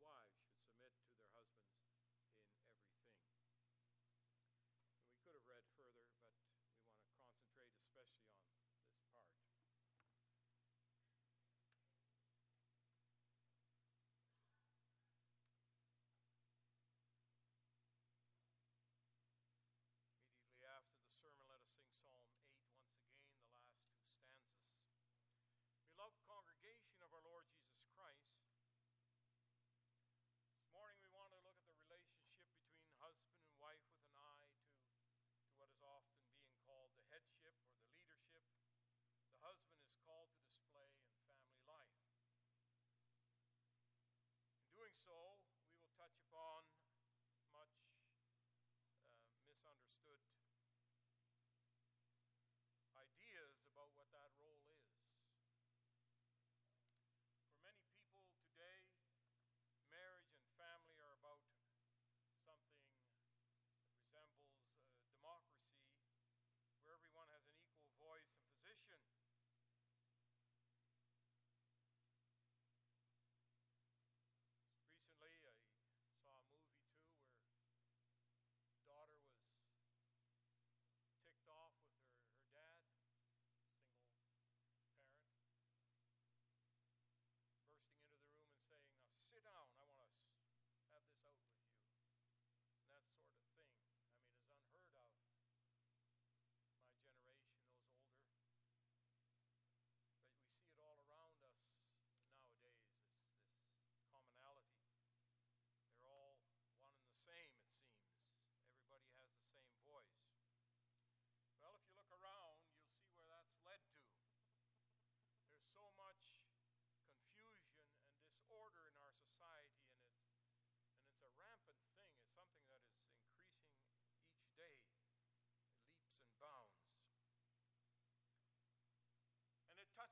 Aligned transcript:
wives, 0.00 0.41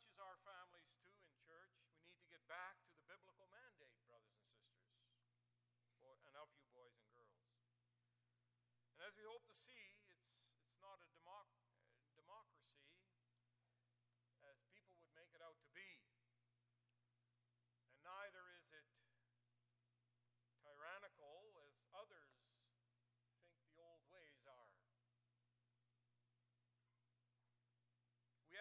watches 0.00 0.18
our 0.20 0.29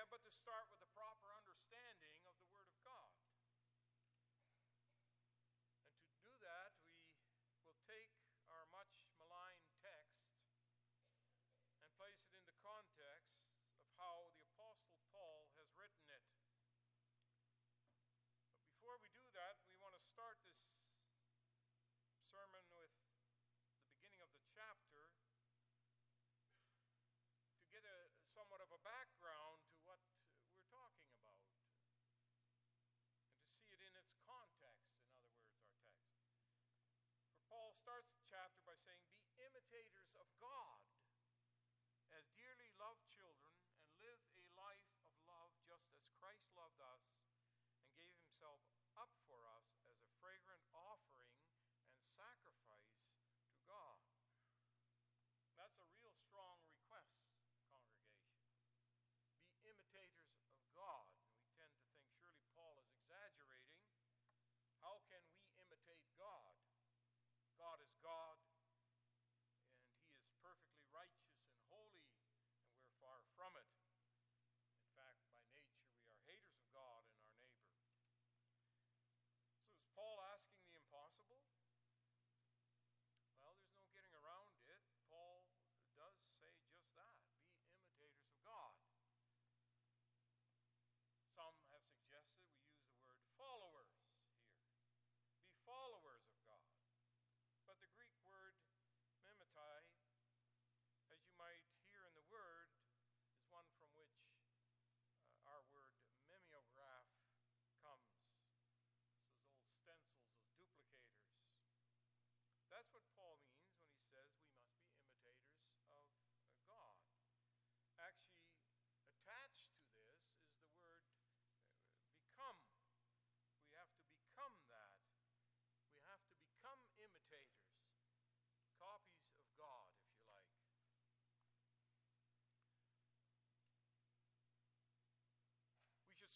but 0.08 0.24
to 0.24 0.32
start 0.32 0.64
with 0.72 0.80
the 0.80 0.88
proper 0.96 1.39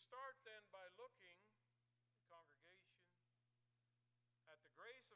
start 0.03 0.35
then 0.43 0.63
by 0.67 0.83
looking, 0.99 1.39
congregation, 2.27 3.07
at 4.51 4.59
the 4.67 4.71
grace 4.75 5.12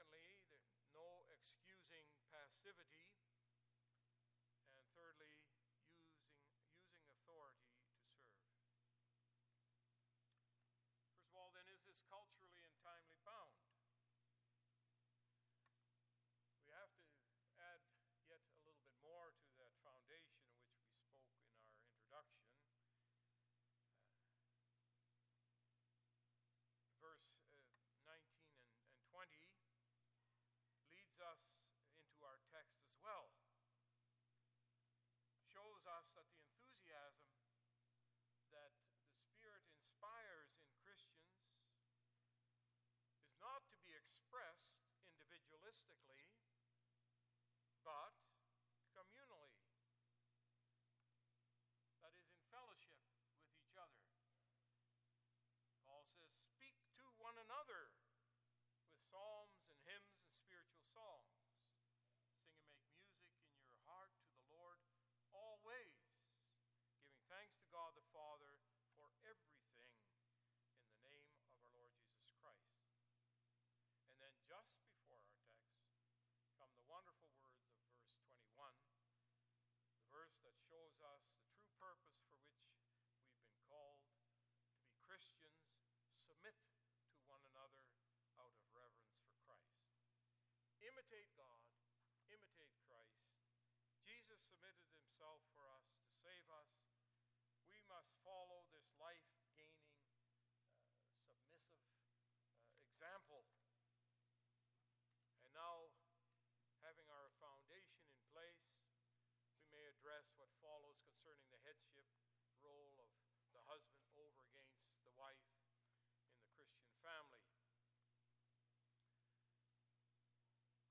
secondly, 0.00 0.39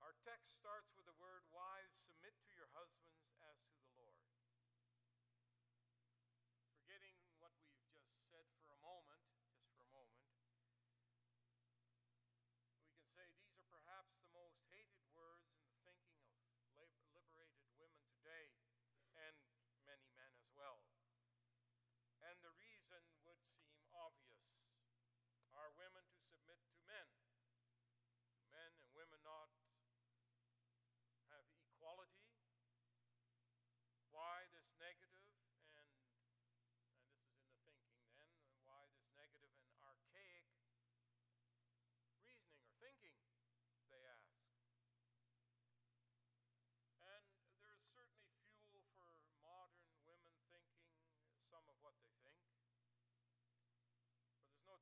Our 0.10 0.18
text 0.26 0.58
starts 0.58 0.90
with 0.98 1.06
the 1.06 1.14
word, 1.22 1.46
Wives, 1.54 1.69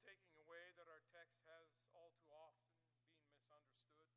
taking 0.08 0.40
away 0.40 0.72
that 0.80 0.88
our 0.88 1.04
text 1.12 1.36
has 1.52 1.68
all 1.92 2.16
too 2.24 2.32
often 2.32 2.72
been 2.80 3.28
misunderstood. 3.36 4.08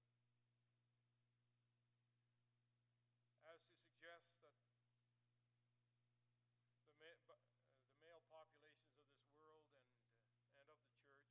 As 3.42 3.58
to 3.66 3.74
suggest 3.74 4.30
that 4.46 4.54
the, 4.54 4.70
ma- 7.02 7.26
uh, 7.26 7.42
the 7.90 7.98
male 8.06 8.22
populations 8.30 9.02
of 9.02 9.10
this 9.18 9.34
world 9.42 9.66
and, 9.74 9.90
uh, 9.98 10.62
and 10.62 10.66
of 10.70 10.78
the 10.78 10.94
church, 10.94 11.26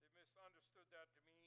they've 0.00 0.16
misunderstood 0.16 0.88
that 0.88 1.12
to 1.12 1.20
mean 1.28 1.41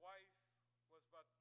wife 0.00 0.32
was 0.88 1.04
but 1.12 1.39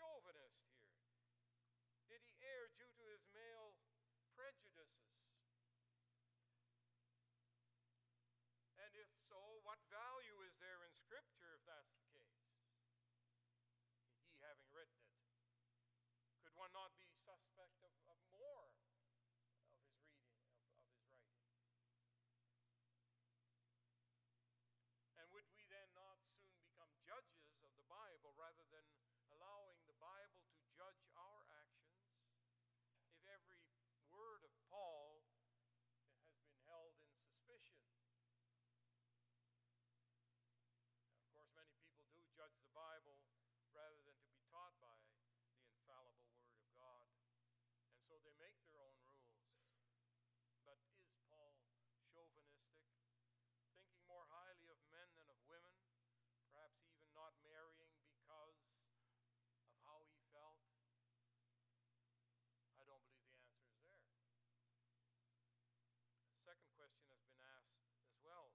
chauvinist. 0.00 0.59
second 66.60 66.76
question 66.76 67.08
has 67.08 67.24
been 67.24 67.40
asked 67.40 67.80
as 68.04 68.12
well. 68.20 68.52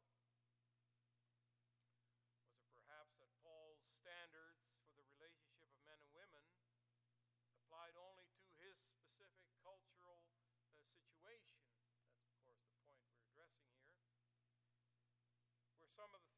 Was 2.46 2.62
it 2.62 2.70
perhaps 2.78 3.18
that 3.18 3.34
Paul's 3.42 3.82
standards 3.98 4.62
for 4.86 4.94
the 4.94 5.10
relationship 5.18 5.66
of 5.74 5.82
men 5.90 5.98
and 5.98 6.14
women 6.14 6.46
applied 7.50 7.98
only 7.98 8.30
to 8.30 8.46
his 8.62 8.78
specific 8.78 9.42
cultural 9.66 10.22
uh, 10.70 10.86
situation? 11.02 11.58
That's, 11.66 12.30
of 12.30 12.38
course, 12.46 12.62
the 12.70 12.78
point 12.86 13.02
we're 13.10 13.26
addressing 13.26 13.74
here. 13.74 13.90
Were 15.82 15.90
some 15.90 16.14
of 16.14 16.22
the 16.22 16.35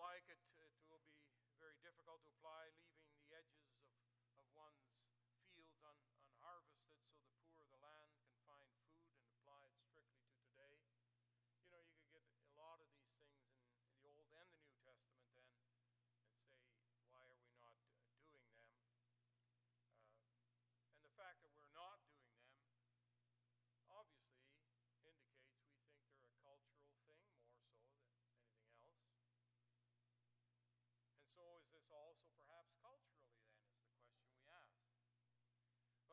like 0.00 0.24
it, 0.28 0.40
it 0.60 0.72
will 0.88 1.02
be 1.04 1.20
very 1.60 1.76
difficult 1.84 2.22
to 2.24 2.30
apply, 2.38 2.72
leaving 2.88 3.12
the 3.28 3.36
edges 3.36 3.64
of, 3.68 3.84
of 4.40 4.46
one's 4.56 5.01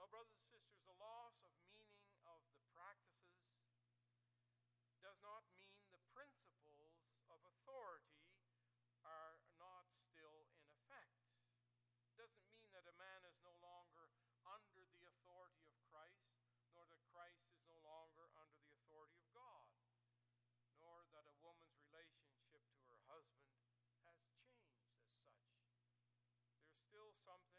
brothers 0.09 0.41
and 0.41 0.49
sisters, 0.49 0.81
the 0.89 0.97
loss 0.97 1.37
of 1.45 1.53
meaning 1.69 2.17
of 2.25 2.41
the 2.49 2.61
practices 2.73 3.45
does 5.05 5.21
not 5.21 5.45
mean 5.53 5.85
the 5.93 6.01
principles 6.11 6.97
of 7.29 7.37
authority 7.45 8.25
are 9.05 9.37
not 9.61 9.85
still 10.09 10.49
in 10.57 10.65
effect. 10.73 11.13
It 12.09 12.17
doesn't 12.17 12.49
mean 12.49 12.73
that 12.73 12.89
a 12.89 12.97
man 12.97 13.21
is 13.29 13.37
no 13.45 13.53
longer 13.61 14.09
under 14.49 14.81
the 14.97 15.05
authority 15.05 15.61
of 15.69 15.77
Christ, 15.93 16.25
nor 16.73 16.89
that 16.89 17.05
Christ 17.13 17.45
is 17.53 17.61
no 17.69 17.77
longer 17.85 18.33
under 18.33 18.57
the 18.65 18.73
authority 18.81 19.21
of 19.21 19.29
God, 19.29 19.69
nor 20.81 21.05
that 21.13 21.29
a 21.29 21.37
woman's 21.45 21.77
relationship 21.85 22.65
to 22.73 22.81
her 22.89 23.01
husband 23.13 23.53
has 24.09 24.17
changed 24.41 24.73
as 24.73 25.21
such. 25.21 25.53
There's 26.57 26.81
still 26.89 27.13
something 27.23 27.58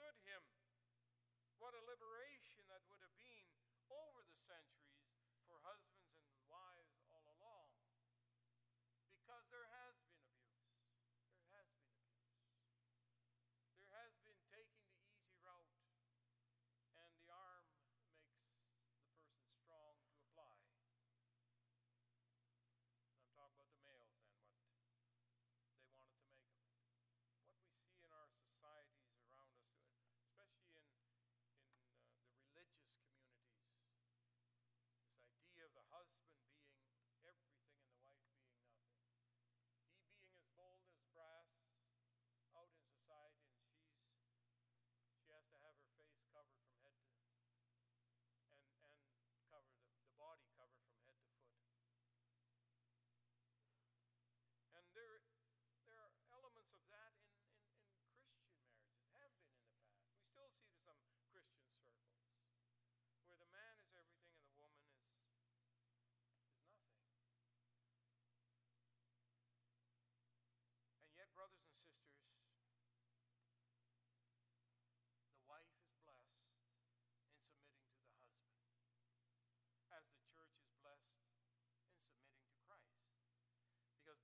understood 0.00 0.16
him. 0.24 0.42
What 1.60 1.76
a 1.76 1.82
liberation 1.84 2.64
that 2.72 2.80
would 2.88 3.04
have 3.04 3.16
been 3.20 3.48
over 3.92 4.24
the 4.24 4.39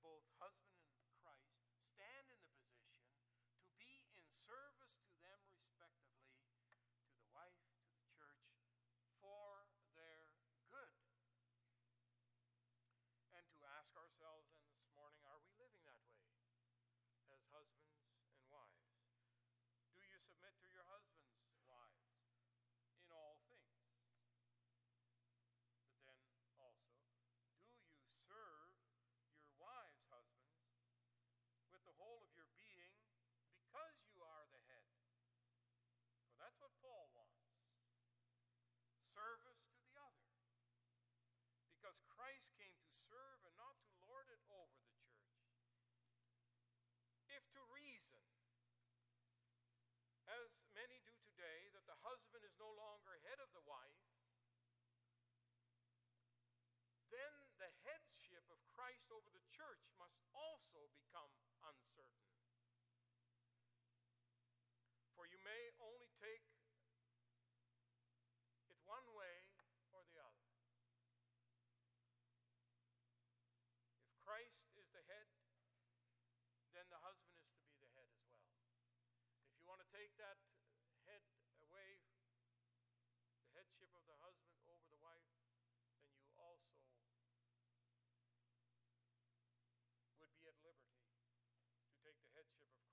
both 0.07 0.36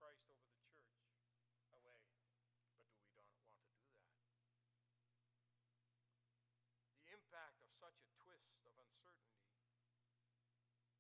Christ 0.05 0.29
over 0.29 0.45
the 0.45 0.61
church 0.61 0.85
away. 0.85 1.17
But 1.73 1.81
do 1.81 1.89
we 1.89 1.97
don't 1.97 1.97
want 1.97 1.97
to 2.77 3.09
do 3.09 3.17
that? 3.17 3.65
The 7.09 7.17
impact 7.17 7.65
of 7.65 7.73
such 7.73 7.97
a 8.05 8.09
twist 8.21 8.61
of 8.69 8.77
uncertainty 8.77 9.49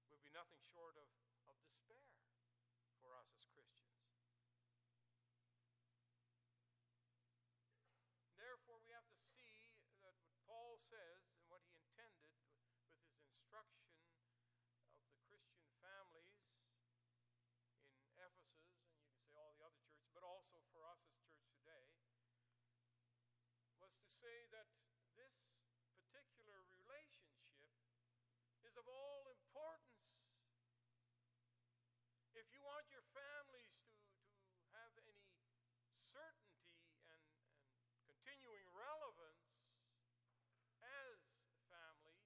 would 0.09 0.25
be 0.25 0.33
nothing 0.33 0.65
short 0.73 0.97
of, 0.97 1.05
of 1.53 1.57
despair 1.69 2.17
for 2.97 3.13
us 3.13 3.29
as 3.29 3.45
Christians. 3.45 3.54
say 24.25 24.49
that 24.57 24.65
this 25.21 25.37
particular 25.93 26.57
relationship 26.73 27.61
is 28.65 28.73
of 28.81 28.89
all 28.89 29.29
importance. 29.29 30.01
If 32.33 32.49
you 32.49 32.65
want 32.65 32.89
your 32.89 33.05
families 33.13 33.85
to, 33.85 34.01
to 34.01 34.65
have 34.81 34.97
any 34.97 35.21
certainty 36.09 36.73
and, 37.13 37.21
and 37.21 37.21
continuing 38.09 38.65
relevance 38.73 39.45
as 40.81 41.21
family, 41.69 42.25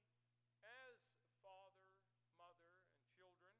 as 0.62 1.02
father, 1.42 1.90
mother, 2.38 2.78
and 2.94 3.02
children, 3.18 3.58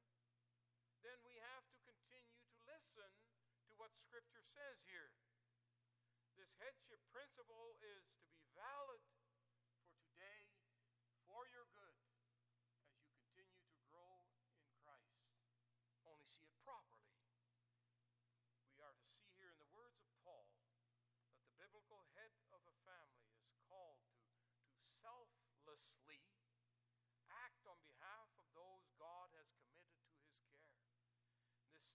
then 1.03 1.19
we 1.27 1.35
have 1.43 1.67
to 1.75 1.77
continue 1.83 2.39
to 2.39 2.55
listen 2.63 3.11
to 3.67 3.75
what 3.75 3.91
Scripture 3.99 4.47
says 4.47 4.79
here. 4.87 5.11
This 6.39 6.55
headship 6.55 7.03
principle 7.11 7.75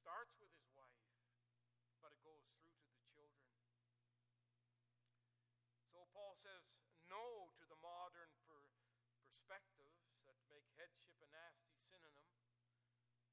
starts 0.04 0.36
with 0.36 0.52
his 0.52 0.68
wife, 0.76 1.08
but 2.04 2.12
it 2.12 2.20
goes 2.20 2.44
through 2.52 2.76
to 2.76 2.92
the 2.92 3.08
children. 3.08 3.48
So 5.88 6.04
Paul 6.12 6.36
says 6.44 6.68
no 7.08 7.48
to 7.56 7.64
the 7.64 7.80
modern 7.80 8.28
per- 8.44 8.68
perspectives 9.24 10.04
that 10.28 10.36
make 10.52 10.68
headship 10.76 11.16
a 11.24 11.28
nasty 11.32 11.80
synonym 11.88 12.28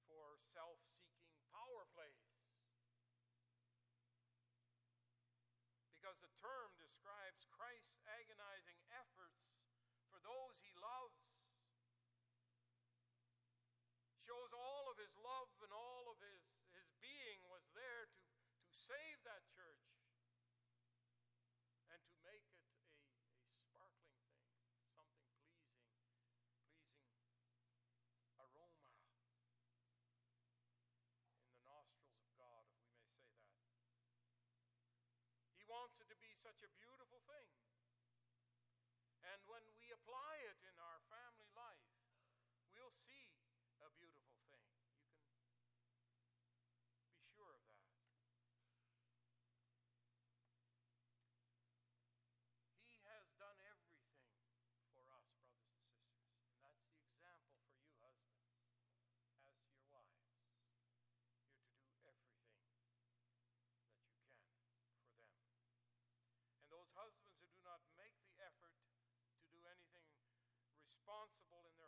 for 0.08 0.40
self 0.56 0.80
seeking 0.96 1.44
power 1.52 1.84
plays. 1.92 2.40
Because 5.92 6.24
the 6.24 6.32
term 6.40 6.72
describes 6.80 7.52
Christ's 7.52 8.00
agonizing 8.16 8.80
efforts 8.96 9.44
for 10.08 10.24
those 10.24 10.56
he 10.64 10.71
such 36.62 36.70
a 36.70 36.78
beautiful 36.78 37.18
thing. 37.26 37.50
And 39.26 39.42
when 39.50 39.66
we 39.74 39.81
responsible 70.92 71.64
in 71.72 71.81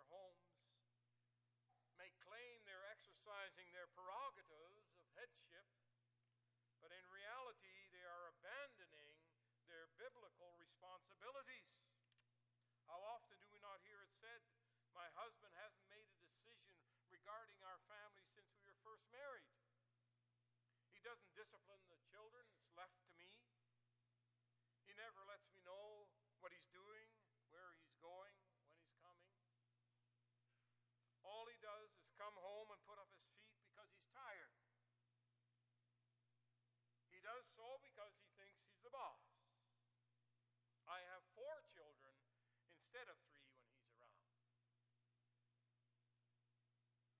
instead 42.94 43.10
of 43.10 43.18
three 43.26 43.50
when 43.58 43.74
he's 43.74 43.90
around. 43.90 44.22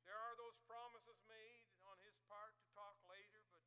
There 0.06 0.14
are 0.14 0.38
those 0.38 0.54
promises 0.70 1.18
made 1.26 1.66
on 1.82 1.98
his 2.06 2.14
part 2.30 2.54
to 2.62 2.66
talk 2.78 2.94
later, 3.10 3.42
but 3.50 3.66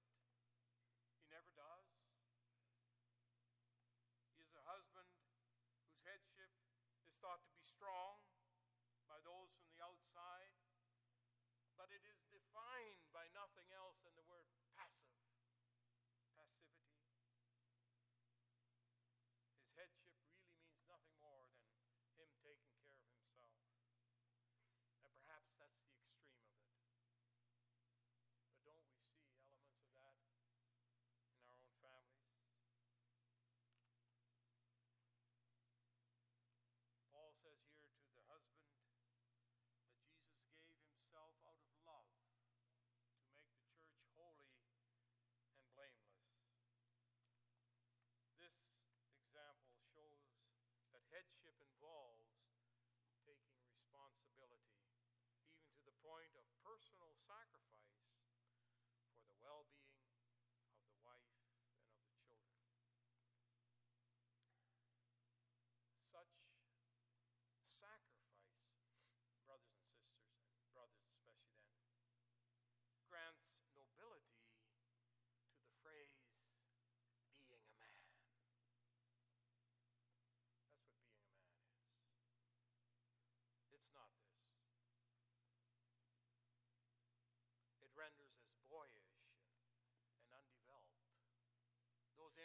he 1.19 1.27
never 1.35 1.51
does. 1.59 1.91
He 4.31 4.39
is 4.39 4.55
a 4.55 4.63
husband 4.71 5.11
whose 5.83 5.99
headship 6.07 6.55
is 7.11 7.19
thought 7.19 7.43
to 7.43 7.51
be 7.51 7.67
strong 7.67 8.16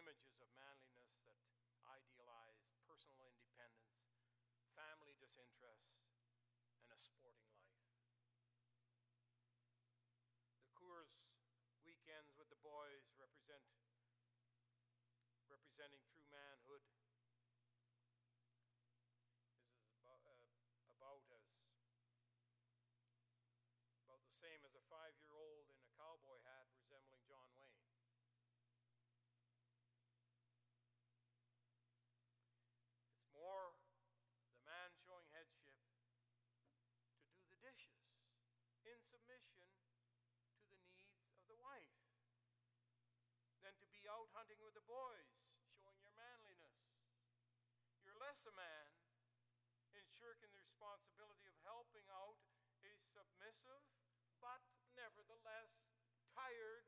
images 0.01 0.41
of 0.41 0.49
manliness 0.57 1.13
that 1.29 1.37
idealize 1.85 2.65
personal 2.89 3.29
independence, 3.29 4.01
family 4.73 5.13
disinterest, 5.21 5.93
and 6.81 6.89
a 6.91 6.97
sporting 6.97 7.53
life. 7.61 7.85
The 10.63 10.71
Coors 10.73 11.11
weekends 11.83 12.33
with 12.37 12.49
the 12.49 12.55
boys 12.63 13.05
represent 13.19 13.61
representing 15.45 16.01
true 16.09 16.25
manhood. 16.31 16.81
This 19.61 19.77
is 19.85 19.93
about, 20.01 20.21
uh, 20.25 20.33
about 20.97 21.21
as 21.33 21.45
about 24.03 24.19
the 24.27 24.35
same 24.35 24.61
as 24.67 24.75
a 24.75 24.83
five 24.91 25.11
with 44.71 44.88
the 44.88 44.88
boys, 44.88 45.36
showing 45.84 45.99
your 45.99 46.15
manliness. 46.15 46.79
You're 48.07 48.15
less 48.23 48.39
a 48.47 48.55
man 48.55 48.88
in 49.91 49.99
shirking 50.15 50.47
the 50.47 50.63
responsibility 50.63 51.43
of 51.43 51.60
helping 51.67 52.07
out 52.07 52.39
a 52.88 52.95
submissive, 53.12 53.84
but 54.39 54.63
nevertheless 54.95 55.75
tired 56.31 56.88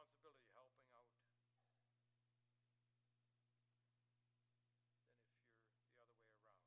responsibility 0.00 0.48
helping 0.56 0.88
out. 0.96 1.12
Than 5.20 5.52
if 5.52 5.68
you're 5.68 5.84
the 5.84 6.00
other 6.00 6.16
way 6.16 6.32
around. 6.40 6.64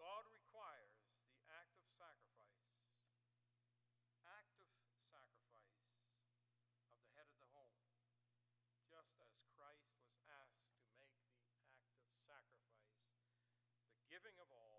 God 0.00 0.24
requires 0.32 0.96
the 1.28 1.44
act 1.52 1.76
of 1.76 1.84
sacrifice, 2.00 2.64
act 4.24 4.56
of 4.72 4.88
sacrifice 5.12 5.76
of 6.88 6.96
the 6.96 7.12
head 7.12 7.28
of 7.28 7.36
the 7.36 7.50
home, 7.52 7.76
just 8.88 9.12
as 9.20 9.36
Christ 9.52 9.84
was 10.00 10.08
asked 10.32 10.64
to 10.64 10.80
make 10.96 11.12
the 11.28 11.36
act 11.44 11.92
of 12.08 12.16
sacrifice, 12.24 13.04
the 13.92 14.00
giving 14.08 14.36
of 14.40 14.48
all 14.48 14.77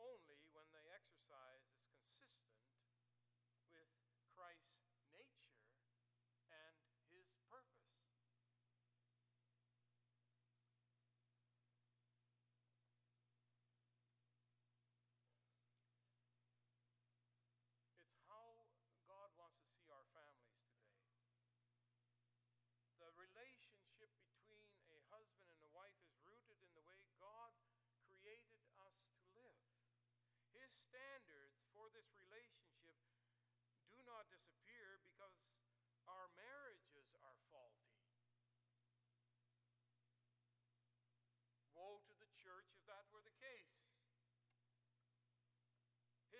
only 0.00 0.27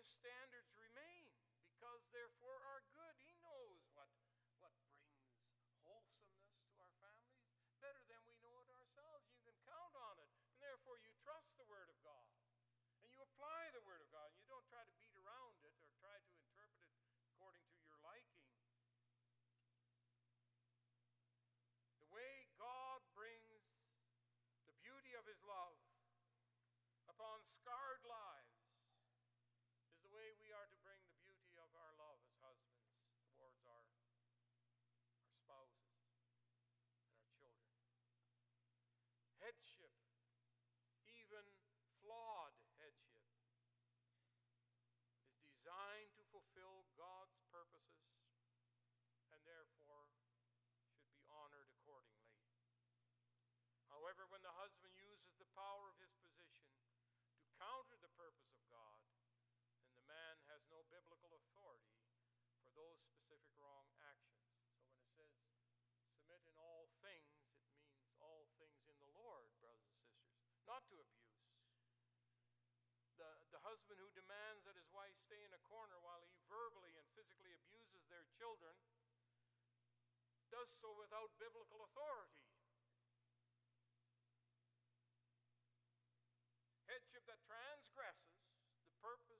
standards 0.08 0.72
remain 0.80 1.28
because 1.68 2.02
they're 2.10 2.32
for 2.40 2.57
headship. 39.48 39.87
stay 75.28 75.44
in 75.44 75.52
a 75.52 75.60
corner 75.68 76.00
while 76.00 76.24
he 76.24 76.32
verbally 76.48 76.96
and 76.96 77.04
physically 77.12 77.52
abuses 77.52 78.00
their 78.08 78.24
children 78.40 78.72
does 80.48 80.72
so 80.80 80.88
without 80.96 81.28
biblical 81.36 81.84
authority. 81.84 82.48
Headship 86.88 87.28
that 87.28 87.44
transgresses 87.44 88.40
the 88.88 88.96
purpose 89.04 89.37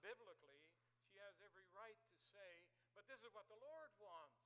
unbiblically, 0.00 0.64
she 1.12 1.20
has 1.20 1.36
every 1.44 1.68
right 1.76 2.00
to 2.16 2.24
say, 2.32 2.64
but 2.96 3.04
this 3.04 3.20
is 3.20 3.28
what 3.36 3.44
the 3.52 3.60
Lord 3.60 3.92
wants. 4.00 4.40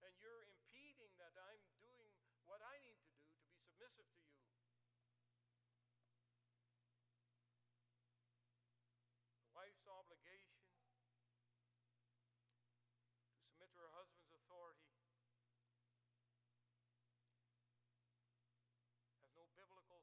And 0.00 0.16
you're 0.16 0.48
impeding 0.48 1.12
that 1.20 1.36
I'm 1.36 1.60
doing 1.76 2.16
what 2.48 2.64
I 2.64 2.80
need 2.80 2.96
to 3.04 3.12
do 3.12 3.28
to 3.28 3.44
be 3.44 3.52
submissive 3.60 4.08
to 4.08 4.24
you. 4.24 4.40
The 9.44 9.52
wife's 9.52 9.84
obligation 9.84 10.56
to 10.56 10.72
submit 10.80 11.20
to 13.60 13.68
her 13.76 13.92
husband's 13.92 14.32
authority 14.32 14.88
has 19.20 19.28
no 19.36 19.44
biblical 19.52 20.01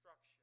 destruction. 0.00 0.39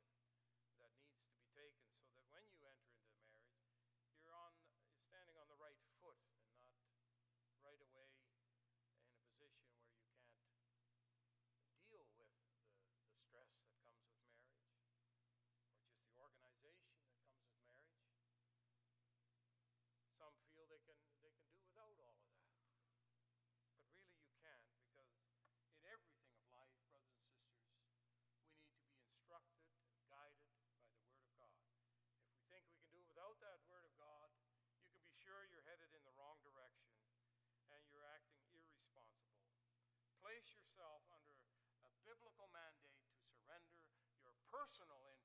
place 40.48 40.64
yourself 40.64 41.04
under 41.12 41.44
a 41.84 41.92
biblical 42.08 42.48
mandate 42.56 43.04
to 43.12 43.20
surrender 43.36 43.84
your 44.24 44.32
personal 44.48 45.17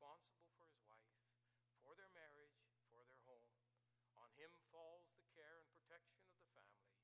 responsible 0.00 0.48
for 0.56 0.64
his 0.64 0.80
wife, 0.88 1.12
for 1.84 1.92
their 1.92 2.08
marriage, 2.16 2.56
for 2.88 3.04
their 3.04 3.20
home. 3.28 3.52
On 4.16 4.32
him 4.32 4.48
falls 4.72 5.04
the 5.12 5.20
care 5.36 5.60
and 5.60 5.68
protection 5.76 6.24
of 6.24 6.32
the 6.40 6.48
family. 6.56 6.96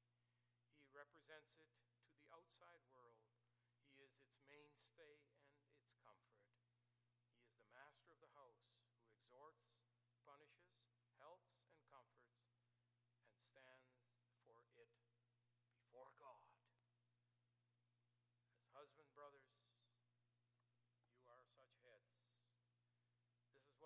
He 0.81 0.89
represents 0.97 1.53
it. 1.61 1.66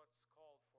What's 0.00 0.24
called 0.36 0.69